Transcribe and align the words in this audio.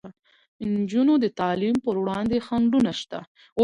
د 0.59 0.61
نجونو 0.75 1.13
د 1.23 1.25
تعلیم 1.39 1.75
پر 1.85 1.95
وړاندې 2.03 2.37
خنډونه 2.47 2.91
شته. 2.99 3.19